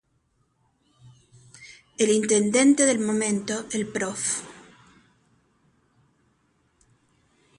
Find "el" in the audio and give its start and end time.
1.99-2.09, 3.71-3.87